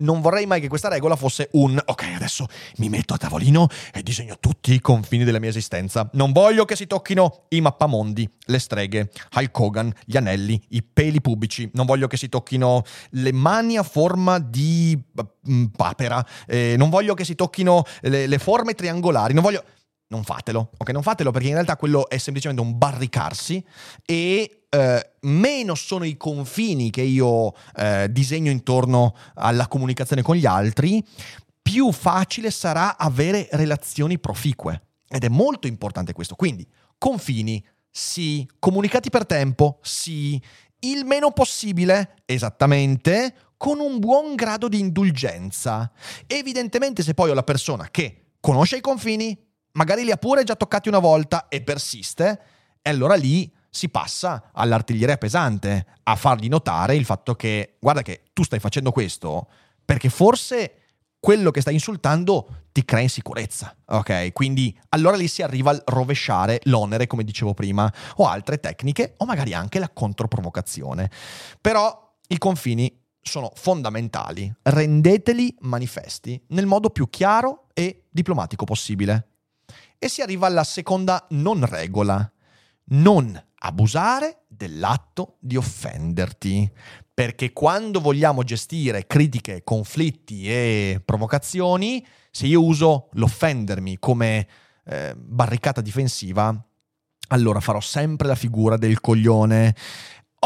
[0.00, 4.02] non vorrei mai che questa regola fosse un ok, adesso mi metto a tavolino e
[4.02, 6.08] disegno tutti i confini della mia esistenza.
[6.14, 11.20] Non voglio che si tocchino i mappamondi, le streghe, Hulk Hogan, gli anelli, i peli
[11.20, 11.70] pubblici.
[11.74, 14.98] Non voglio che si tocchino le mani a forma di
[15.50, 16.24] mm, papera.
[16.46, 19.34] Eh, non voglio che si tocchino le, le forme triangolari.
[19.34, 19.64] Non voglio
[20.10, 20.90] non fatelo, ok?
[20.90, 23.64] Non fatelo perché in realtà quello è semplicemente un barricarsi
[24.04, 30.46] e eh, meno sono i confini che io eh, disegno intorno alla comunicazione con gli
[30.46, 31.04] altri,
[31.62, 34.82] più facile sarà avere relazioni proficue.
[35.08, 36.34] Ed è molto importante questo.
[36.34, 36.66] Quindi,
[36.98, 40.40] confini, sì, comunicati per tempo, sì,
[40.80, 45.90] il meno possibile, esattamente, con un buon grado di indulgenza.
[46.26, 50.56] Evidentemente se poi ho la persona che conosce i confini, magari li ha pure già
[50.56, 52.40] toccati una volta e persiste,
[52.82, 58.24] e allora lì si passa all'artiglieria pesante, a fargli notare il fatto che, guarda che
[58.32, 59.48] tu stai facendo questo
[59.84, 60.74] perché forse
[61.20, 64.32] quello che stai insultando ti crea insicurezza, ok?
[64.32, 69.26] Quindi allora lì si arriva al rovesciare l'onere, come dicevo prima, o altre tecniche, o
[69.26, 71.10] magari anche la controprovocazione.
[71.60, 79.29] Però i confini sono fondamentali, rendeteli manifesti nel modo più chiaro e diplomatico possibile.
[80.02, 82.32] E si arriva alla seconda non regola,
[82.92, 86.72] non abusare dell'atto di offenderti.
[87.12, 94.48] Perché quando vogliamo gestire critiche, conflitti e provocazioni, se io uso l'offendermi come
[94.86, 96.50] eh, barricata difensiva,
[97.28, 99.76] allora farò sempre la figura del coglione.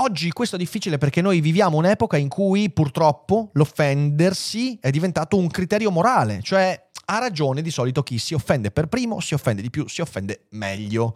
[0.01, 5.47] Oggi questo è difficile perché noi viviamo un'epoca in cui purtroppo l'offendersi è diventato un
[5.47, 9.71] criterio morale, cioè ha ragione di solito chi si offende per primo, si offende di
[9.71, 11.15] più, si offende meglio.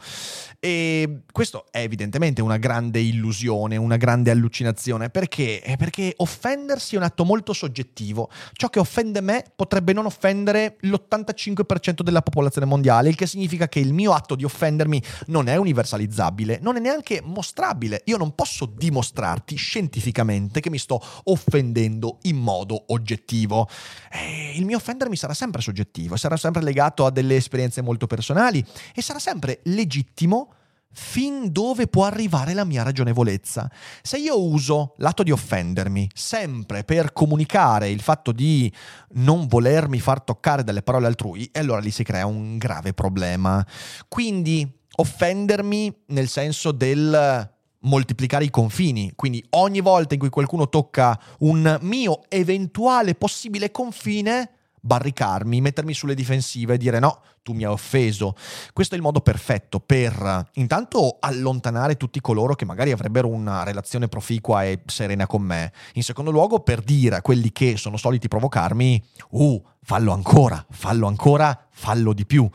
[0.60, 5.08] E questo è evidentemente una grande illusione, una grande allucinazione.
[5.08, 5.62] Perché?
[5.78, 8.28] Perché offendersi è un atto molto soggettivo.
[8.52, 13.78] Ciò che offende me potrebbe non offendere l'85% della popolazione mondiale, il che significa che
[13.78, 18.02] il mio atto di offendermi non è universalizzabile, non è neanche mostrabile.
[18.04, 23.68] Io non posso dimostrarti scientificamente che mi sto offendendo in modo oggettivo.
[24.10, 28.06] E il mio offendermi sarà sempre soggettivo soggettivo, sarà sempre legato a delle esperienze molto
[28.06, 28.64] personali
[28.94, 30.52] e sarà sempre legittimo
[30.90, 33.70] fin dove può arrivare la mia ragionevolezza.
[34.02, 38.72] Se io uso l'atto di offendermi sempre per comunicare il fatto di
[39.12, 43.64] non volermi far toccare dalle parole altrui, allora lì si crea un grave problema.
[44.08, 51.18] Quindi offendermi nel senso del moltiplicare i confini, quindi ogni volta in cui qualcuno tocca
[51.40, 54.57] un mio eventuale possibile confine,
[54.88, 58.34] barricarmi, mettermi sulle difensive e dire no, tu mi hai offeso.
[58.72, 64.08] Questo è il modo perfetto per intanto allontanare tutti coloro che magari avrebbero una relazione
[64.08, 65.72] proficua e serena con me.
[65.94, 71.06] In secondo luogo per dire a quelli che sono soliti provocarmi, uh, fallo ancora, fallo
[71.06, 72.48] ancora, fallo di più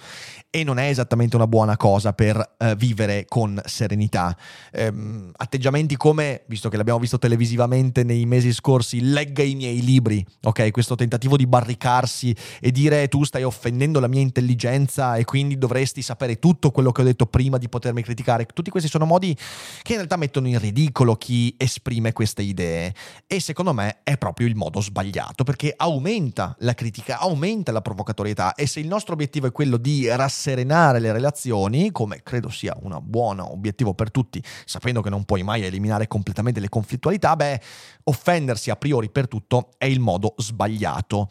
[0.56, 4.38] e non è esattamente una buona cosa per eh, vivere con serenità.
[4.72, 10.24] Ehm, atteggiamenti come, visto che l'abbiamo visto televisivamente nei mesi scorsi, legga i miei libri,
[10.44, 10.70] ok?
[10.70, 16.04] Questo tentativo di barricarsi e dire tu stai offendendo la mia intelligenza e quindi dovresti
[16.04, 18.46] sapere tutto quello che ho detto prima di potermi criticare.
[18.46, 19.36] Tutti questi sono modi
[19.82, 22.94] che in realtà mettono in ridicolo chi esprime queste idee
[23.26, 28.54] e secondo me è proprio il modo sbagliato perché aumenta la critica, aumenta la provocatorietà
[28.54, 33.00] e se il nostro obiettivo è quello di rasserenare le relazioni, come credo sia un
[33.02, 37.62] buon obiettivo per tutti, sapendo che non puoi mai eliminare completamente le conflittualità, beh,
[38.04, 41.30] offendersi a priori per tutto è il modo sbagliato.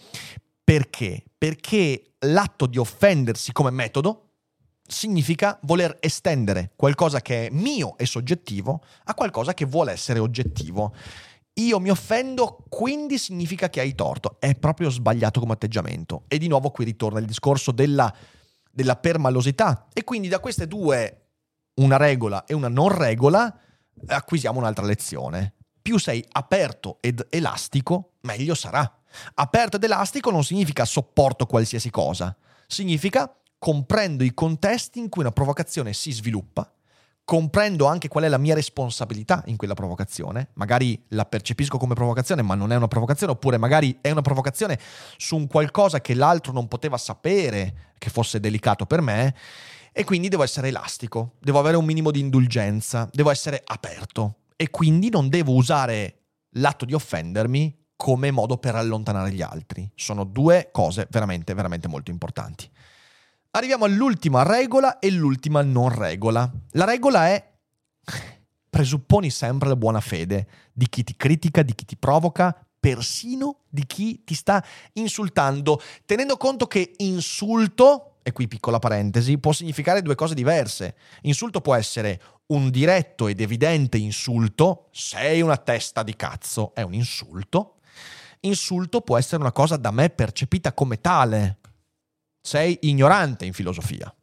[0.64, 1.24] Perché?
[1.36, 4.28] Perché l'atto di offendersi come metodo
[4.86, 10.94] significa voler estendere qualcosa che è mio e soggettivo a qualcosa che vuole essere oggettivo.
[11.54, 14.36] Io mi offendo, quindi significa che hai torto.
[14.38, 16.24] È proprio sbagliato come atteggiamento.
[16.28, 18.12] E di nuovo qui ritorna il discorso della
[18.72, 19.86] della permalosità.
[19.92, 21.26] E quindi da queste due,
[21.74, 23.54] una regola e una non regola,
[24.06, 25.54] acquisiamo un'altra lezione.
[25.80, 28.90] Più sei aperto ed elastico, meglio sarà.
[29.34, 32.34] Aperto ed elastico non significa sopporto qualsiasi cosa,
[32.66, 36.72] significa comprendo i contesti in cui una provocazione si sviluppa
[37.24, 42.42] comprendo anche qual è la mia responsabilità in quella provocazione, magari la percepisco come provocazione
[42.42, 44.78] ma non è una provocazione, oppure magari è una provocazione
[45.16, 49.34] su un qualcosa che l'altro non poteva sapere che fosse delicato per me
[49.92, 54.70] e quindi devo essere elastico, devo avere un minimo di indulgenza, devo essere aperto e
[54.70, 56.22] quindi non devo usare
[56.56, 59.88] l'atto di offendermi come modo per allontanare gli altri.
[59.94, 62.68] Sono due cose veramente, veramente molto importanti.
[63.54, 66.50] Arriviamo all'ultima regola e l'ultima non regola.
[66.70, 67.52] La regola è
[68.70, 73.84] presupponi sempre la buona fede di chi ti critica, di chi ti provoca, persino di
[73.84, 80.14] chi ti sta insultando, tenendo conto che insulto, e qui piccola parentesi, può significare due
[80.14, 80.96] cose diverse.
[81.22, 86.94] Insulto può essere un diretto ed evidente insulto, sei una testa di cazzo, è un
[86.94, 87.74] insulto.
[88.40, 91.58] Insulto può essere una cosa da me percepita come tale,
[92.42, 94.14] sei ignorante in filosofia.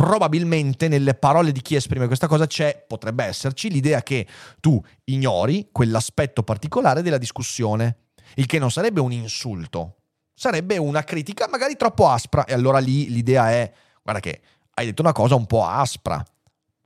[0.00, 4.26] probabilmente nelle parole di chi esprime questa cosa c'è, potrebbe esserci, l'idea che
[4.58, 8.06] tu ignori quell'aspetto particolare della discussione,
[8.36, 9.96] il che non sarebbe un insulto,
[10.32, 13.70] sarebbe una critica magari troppo aspra e allora lì l'idea è,
[14.02, 14.40] guarda che
[14.72, 16.24] hai detto una cosa un po' aspra,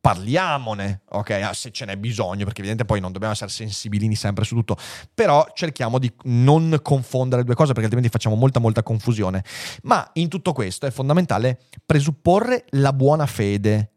[0.05, 1.31] parliamone, ok?
[1.31, 4.77] Ah, se ce n'è bisogno, perché evidentemente poi non dobbiamo essere sensibilini sempre su tutto,
[5.14, 9.43] però cerchiamo di non confondere le due cose perché altrimenti facciamo molta molta confusione.
[9.85, 13.93] Ma in tutto questo è fondamentale presupporre la buona fede,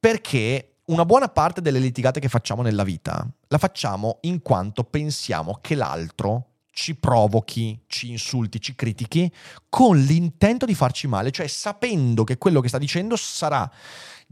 [0.00, 5.60] perché una buona parte delle litigate che facciamo nella vita la facciamo in quanto pensiamo
[5.60, 9.32] che l'altro ci provochi, ci insulti, ci critichi
[9.68, 13.70] con l'intento di farci male, cioè sapendo che quello che sta dicendo sarà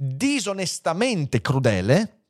[0.04, 2.22] disonestamente crudele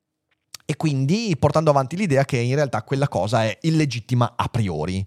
[0.67, 5.05] e quindi portando avanti l'idea che in realtà quella cosa è illegittima a priori.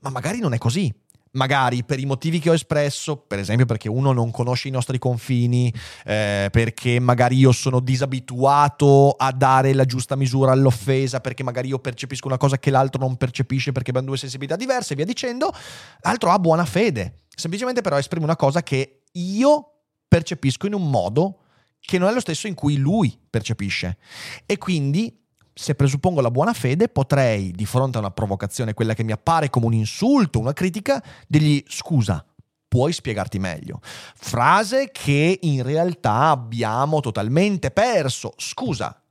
[0.00, 0.92] Ma magari non è così.
[1.32, 4.98] Magari per i motivi che ho espresso, per esempio perché uno non conosce i nostri
[4.98, 5.72] confini,
[6.04, 11.78] eh, perché magari io sono disabituato a dare la giusta misura all'offesa, perché magari io
[11.78, 15.52] percepisco una cosa che l'altro non percepisce perché abbiamo due sensibilità diverse e via dicendo,
[16.00, 17.20] l'altro ha buona fede.
[17.28, 21.42] Semplicemente però esprime una cosa che io percepisco in un modo
[21.80, 23.98] che non è lo stesso in cui lui percepisce.
[24.46, 29.04] E quindi, se presuppongo la buona fede, potrei, di fronte a una provocazione, quella che
[29.04, 32.24] mi appare come un insulto, una critica, dirgli scusa,
[32.68, 33.80] puoi spiegarti meglio.
[33.82, 38.34] Frase che in realtà abbiamo totalmente perso.
[38.36, 39.02] Scusa,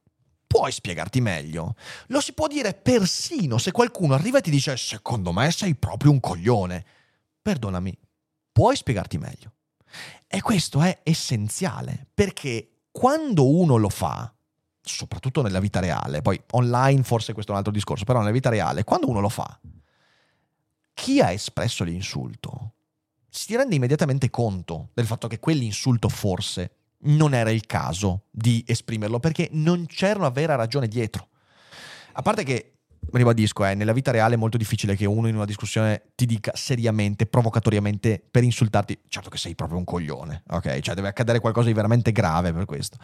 [0.45, 1.75] puoi spiegarti meglio.
[2.07, 6.11] Lo si può dire persino se qualcuno arriva e ti dice secondo me sei proprio
[6.11, 6.85] un coglione.
[7.41, 7.97] Perdonami,
[8.51, 9.53] puoi spiegarti meglio.
[10.27, 14.33] E questo è essenziale perché quando uno lo fa,
[14.81, 18.49] soprattutto nella vita reale, poi online forse questo è un altro discorso, però nella vita
[18.49, 19.59] reale, quando uno lo fa,
[20.93, 22.73] chi ha espresso l'insulto
[23.29, 29.19] si rende immediatamente conto del fatto che quell'insulto forse non era il caso di esprimerlo
[29.19, 31.29] perché non c'era una vera ragione dietro.
[32.13, 32.76] A parte che
[33.11, 36.51] ribadisco, eh, nella vita reale è molto difficile che uno in una discussione ti dica
[36.55, 40.79] seriamente, provocatoriamente, per insultarti, certo che sei proprio un coglione, ok?
[40.79, 42.97] Cioè deve accadere qualcosa di veramente grave per questo.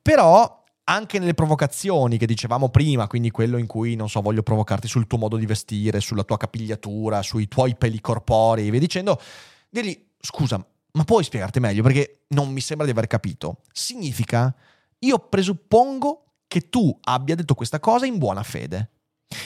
[0.00, 4.88] Però anche nelle provocazioni che dicevamo prima, quindi quello in cui, non so, voglio provocarti
[4.88, 9.20] sul tuo modo di vestire, sulla tua capigliatura, sui tuoi peli corporei, e via dicendo,
[9.68, 11.82] dirgli, scusa, ma puoi spiegarti meglio?
[11.82, 13.60] Perché non mi sembra di aver capito.
[13.72, 14.52] Significa,
[14.98, 18.90] io presuppongo che tu abbia detto questa cosa in buona fede.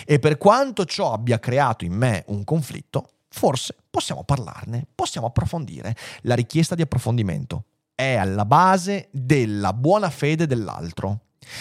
[0.07, 5.95] E per quanto ciò abbia creato in me un conflitto, forse possiamo parlarne, possiamo approfondire.
[6.23, 11.21] La richiesta di approfondimento è alla base della buona fede dell'altro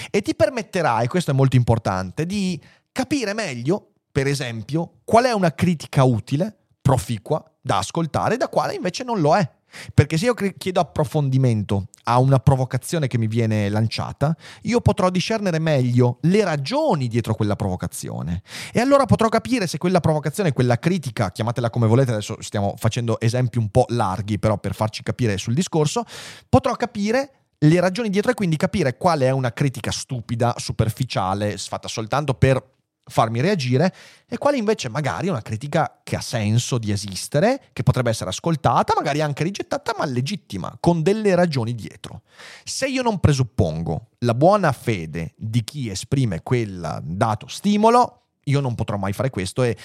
[0.10, 2.60] e ti permetterà, e questo è molto importante, di
[2.92, 8.74] capire meglio, per esempio, qual è una critica utile, proficua, da ascoltare e da quale
[8.74, 9.50] invece non lo è.
[9.94, 15.60] Perché se io chiedo approfondimento a una provocazione che mi viene lanciata, io potrò discernere
[15.60, 18.42] meglio le ragioni dietro quella provocazione.
[18.72, 23.20] E allora potrò capire se quella provocazione, quella critica, chiamatela come volete, adesso stiamo facendo
[23.20, 26.04] esempi un po' larghi però per farci capire sul discorso,
[26.50, 31.88] potrò capire le ragioni dietro e quindi capire quale è una critica stupida, superficiale, fatta
[31.88, 32.62] soltanto per
[33.06, 33.94] farmi reagire
[34.28, 38.30] e quale invece magari è una critica che ha senso di esistere, che potrebbe essere
[38.30, 42.22] ascoltata, magari anche rigettata, ma legittima, con delle ragioni dietro.
[42.64, 48.76] Se io non presuppongo la buona fede di chi esprime quel dato stimolo, io non
[48.76, 49.78] potrò mai fare questo e...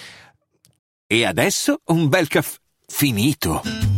[1.11, 3.98] E adesso un bel caffè finito.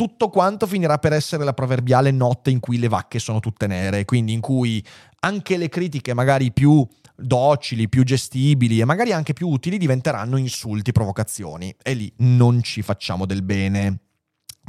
[0.00, 4.06] tutto quanto finirà per essere la proverbiale notte in cui le vacche sono tutte nere,
[4.06, 4.82] quindi in cui
[5.18, 10.90] anche le critiche magari più docili, più gestibili e magari anche più utili diventeranno insulti,
[10.90, 13.98] provocazioni e lì non ci facciamo del bene.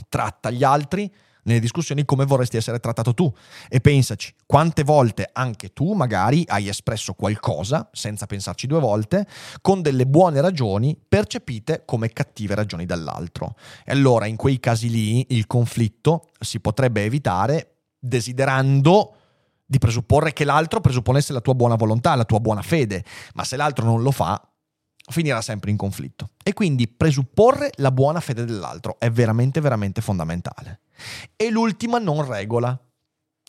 [0.10, 1.10] Tratta gli altri
[1.44, 3.32] nelle discussioni come vorresti essere trattato tu.
[3.70, 9.28] E pensaci, quante volte anche tu magari hai espresso qualcosa, senza pensarci due volte,
[9.62, 13.56] con delle buone ragioni percepite come cattive ragioni dall'altro.
[13.86, 19.16] E allora in quei casi lì il conflitto si potrebbe evitare desiderando
[19.66, 23.56] di presupporre che l'altro presupponesse la tua buona volontà, la tua buona fede, ma se
[23.56, 24.51] l'altro non lo fa,
[25.12, 26.32] finirà sempre in conflitto.
[26.44, 30.82] E quindi presupporre la buona fede dell'altro è veramente, veramente fondamentale.
[31.36, 32.80] E l'ultima non regola.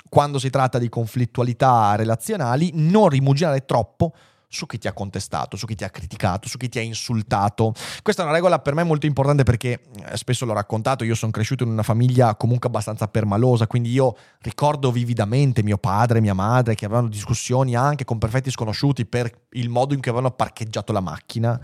[0.08, 4.12] quando si tratta di conflittualità relazionali, non rimuginare troppo
[4.52, 7.72] su chi ti ha contestato, su chi ti ha criticato, su chi ti ha insultato.
[8.02, 11.32] Questa è una regola per me molto importante perché eh, spesso l'ho raccontato, io sono
[11.32, 16.34] cresciuto in una famiglia comunque abbastanza permalosa, quindi io ricordo vividamente mio padre e mia
[16.34, 20.92] madre che avevano discussioni anche con perfetti sconosciuti per il modo in cui avevano parcheggiato
[20.92, 21.58] la macchina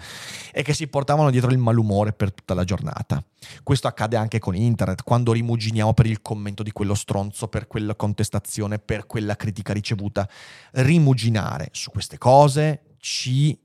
[0.50, 3.22] e che si portavano dietro il malumore per tutta la giornata.
[3.62, 7.94] Questo accade anche con internet, quando rimuginiamo per il commento di quello stronzo, per quella
[7.94, 10.28] contestazione, per quella critica ricevuta.
[10.72, 13.58] Rimuginare su queste cose ci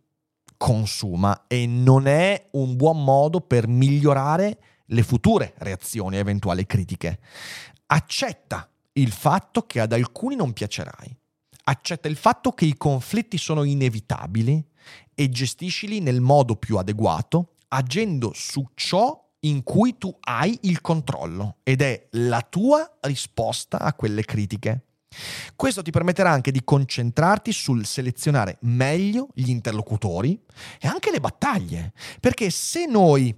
[0.57, 7.19] consuma e non è un buon modo per migliorare le future reazioni a eventuali critiche.
[7.87, 11.17] Accetta il fatto che ad alcuni non piacerai.
[11.65, 14.65] Accetta il fatto che i conflitti sono inevitabili
[15.15, 21.57] e gestiscili nel modo più adeguato, agendo su ciò in cui tu hai il controllo
[21.63, 24.85] ed è la tua risposta a quelle critiche.
[25.55, 30.39] Questo ti permetterà anche di concentrarti sul selezionare meglio gli interlocutori
[30.79, 33.35] e anche le battaglie, perché se noi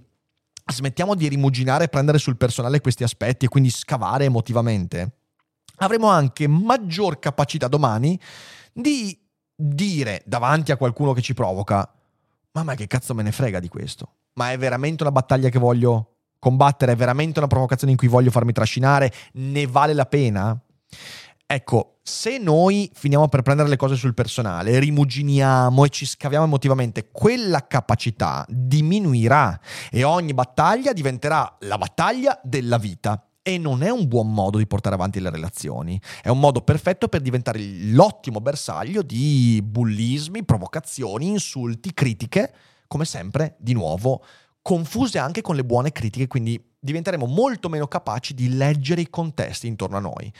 [0.68, 5.18] smettiamo di rimuginare e prendere sul personale questi aspetti e quindi scavare emotivamente,
[5.76, 8.18] avremo anche maggior capacità domani
[8.72, 9.18] di
[9.54, 11.90] dire davanti a qualcuno che ci provoca,
[12.52, 14.12] ma che cazzo me ne frega di questo?
[14.36, 16.92] Ma è veramente una battaglia che voglio combattere?
[16.92, 19.12] È veramente una provocazione in cui voglio farmi trascinare?
[19.34, 20.58] Ne vale la pena?
[21.48, 27.08] Ecco, se noi finiamo per prendere le cose sul personale, rimuginiamo e ci scaviamo emotivamente,
[27.10, 29.58] quella capacità diminuirà
[29.90, 33.20] e ogni battaglia diventerà la battaglia della vita.
[33.42, 37.06] E non è un buon modo di portare avanti le relazioni, è un modo perfetto
[37.06, 37.60] per diventare
[37.92, 42.52] l'ottimo bersaglio di bullismi, provocazioni, insulti, critiche
[42.86, 44.24] come sempre, di nuovo,
[44.62, 49.66] confuse anche con le buone critiche, quindi diventeremo molto meno capaci di leggere i contesti
[49.66, 50.32] intorno a noi.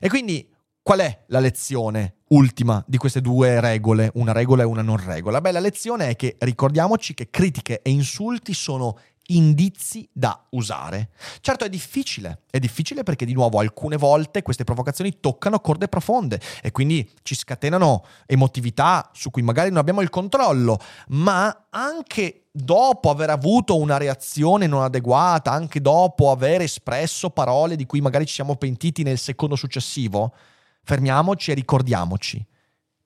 [0.00, 0.48] E quindi
[0.82, 5.40] qual è la lezione ultima di queste due regole, una regola e una non regola?
[5.40, 8.98] Beh, la lezione è che ricordiamoci che critiche e insulti sono
[9.30, 11.10] indizi da usare.
[11.40, 16.40] Certo è difficile, è difficile perché di nuovo alcune volte queste provocazioni toccano corde profonde
[16.62, 23.10] e quindi ci scatenano emotività su cui magari non abbiamo il controllo, ma anche dopo
[23.10, 28.34] aver avuto una reazione non adeguata, anche dopo aver espresso parole di cui magari ci
[28.34, 30.34] siamo pentiti nel secondo successivo,
[30.82, 32.44] fermiamoci e ricordiamoci.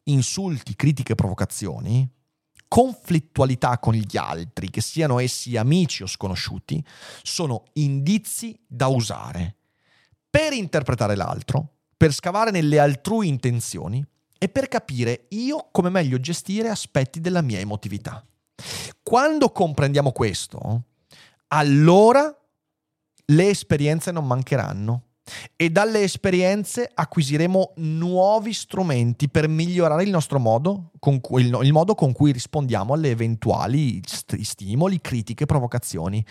[0.04, 2.08] Insulti, critiche, provocazioni
[2.72, 6.82] conflittualità con gli altri, che siano essi amici o sconosciuti,
[7.22, 9.56] sono indizi da usare
[10.30, 14.02] per interpretare l'altro, per scavare nelle altrui intenzioni
[14.38, 18.24] e per capire io come meglio gestire aspetti della mia emotività.
[19.02, 20.84] Quando comprendiamo questo,
[21.48, 22.34] allora
[23.26, 25.08] le esperienze non mancheranno
[25.56, 31.94] e dalle esperienze acquisiremo nuovi strumenti per migliorare il nostro modo, cui, il, il modo
[31.94, 36.24] con cui rispondiamo alle eventuali st- stimoli, critiche, provocazioni.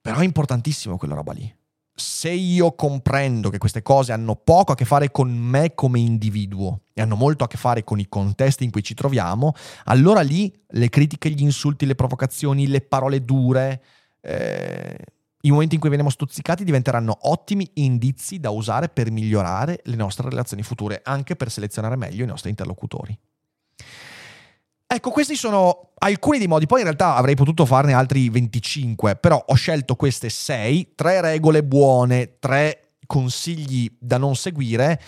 [0.00, 1.54] Però è importantissimo quella roba lì.
[1.92, 6.82] Se io comprendo che queste cose hanno poco a che fare con me come individuo
[6.94, 9.52] e hanno molto a che fare con i contesti in cui ci troviamo,
[9.84, 13.82] allora lì le critiche, gli insulti, le provocazioni, le parole dure,
[14.22, 14.96] eh,
[15.42, 20.28] i momenti in cui veniamo stuzzicati diventeranno ottimi indizi da usare per migliorare le nostre
[20.28, 23.18] relazioni future, anche per selezionare meglio i nostri interlocutori.
[24.92, 29.42] Ecco, questi sono alcuni dei modi, poi in realtà avrei potuto farne altri 25, però
[29.46, 35.00] ho scelto queste 6, tre regole buone, tre consigli da non seguire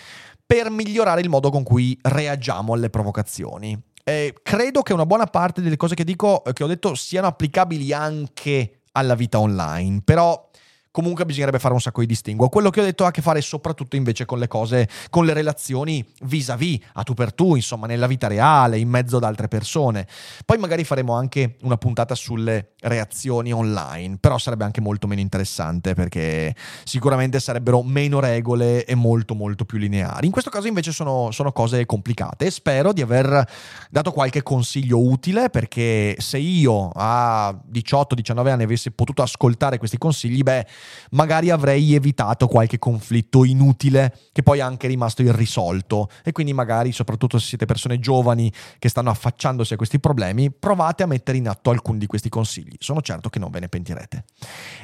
[0.45, 3.77] per migliorare il modo con cui reagiamo alle provocazioni.
[4.03, 7.93] E credo che una buona parte delle cose che dico, che ho detto, siano applicabili
[7.93, 10.01] anche alla vita online.
[10.03, 10.49] Però
[10.93, 12.49] comunque bisognerebbe fare un sacco di distinguo.
[12.49, 15.33] Quello che ho detto ha a che fare soprattutto invece con le cose, con le
[15.33, 20.05] relazioni vis-à-vis, a tu per tu, insomma, nella vita reale, in mezzo ad altre persone.
[20.45, 25.95] Poi magari faremo anche una puntata sulle reazioni online, però sarebbe anche molto meno interessante
[25.95, 30.27] perché sicuramente sarebbero meno regole e molto molto più lineari.
[30.27, 33.49] In questo caso invece sono, sono cose complicate spero di aver
[33.89, 40.43] dato qualche consiglio utile perché se io a 18-19 anni avessi potuto ascoltare questi consigli,
[40.43, 40.67] beh,
[41.11, 46.09] magari avrei evitato qualche conflitto inutile che poi è anche rimasto irrisolto.
[46.23, 51.03] E quindi magari soprattutto se siete persone giovani che stanno affacciandosi a questi problemi provate
[51.03, 52.75] a mettere in atto alcuni di questi consigli.
[52.79, 54.23] Sono certo che non ve ne pentirete.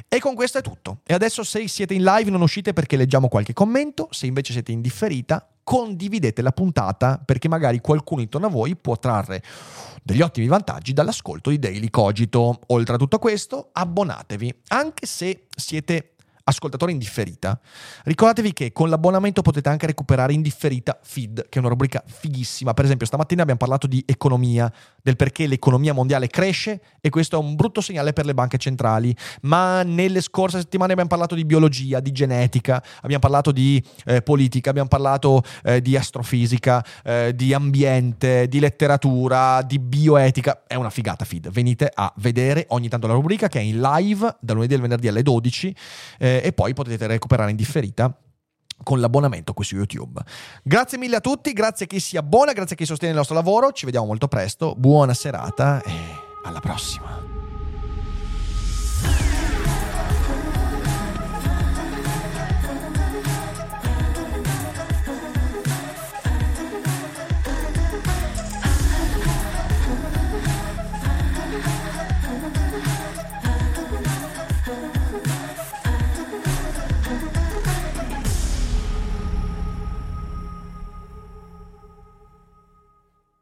[0.08, 1.00] E con questo è tutto.
[1.06, 4.08] E adesso se siete in live non uscite perché leggiamo qualche commento.
[4.10, 8.96] Se invece siete in differita condividete la puntata perché magari qualcuno intorno a voi può
[8.98, 9.42] trarre
[10.02, 12.60] degli ottimi vantaggi dall'ascolto di Daily Cogito.
[12.68, 16.14] Oltre a tutto questo, abbonatevi, anche se siete
[16.50, 17.58] ascoltatori in differita,
[18.04, 22.74] ricordatevi che con l'abbonamento potete anche recuperare in differita feed, che è una rubrica fighissima.
[22.74, 24.70] Per esempio, stamattina abbiamo parlato di economia,
[25.02, 29.14] del perché l'economia mondiale cresce e questo è un brutto segnale per le banche centrali.
[29.42, 34.70] Ma nelle scorse settimane abbiamo parlato di biologia, di genetica, abbiamo parlato di eh, politica,
[34.70, 40.62] abbiamo parlato eh, di astrofisica, eh, di ambiente, di letteratura, di bioetica.
[40.66, 41.50] È una figata feed.
[41.50, 45.08] Venite a vedere ogni tanto la rubrica che è in live dal lunedì al venerdì
[45.08, 45.74] alle 12
[46.40, 48.14] eh, e poi potete recuperare in differita
[48.82, 50.20] con l'abbonamento qui su YouTube.
[50.62, 53.36] Grazie mille a tutti, grazie a chi si abbona, grazie a chi sostiene il nostro
[53.36, 55.92] lavoro, ci vediamo molto presto, buona serata e
[56.44, 57.29] alla prossima.